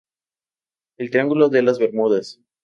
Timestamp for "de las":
1.49-1.77